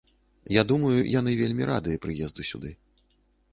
Я 0.55 0.63
думаю, 0.71 1.03
яны 1.19 1.31
вельмі 1.43 1.63
радыя 1.73 2.01
прыезду 2.07 2.49
сюды. 2.53 2.75